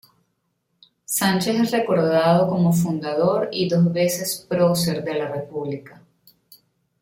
Sánchez 1.05 1.59
es 1.59 1.69
recordado 1.69 2.47
como 2.49 2.73
fundador 2.73 3.49
y 3.51 3.69
dos 3.69 3.93
veces 3.93 4.47
prócer 4.49 5.03
de 5.03 5.13
la 5.13 5.31
República. 5.31 6.01